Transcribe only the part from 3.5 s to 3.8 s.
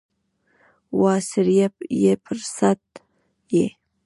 یې؟